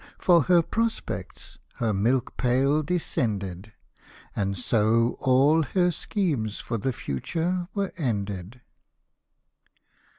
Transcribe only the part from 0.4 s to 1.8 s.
her prospects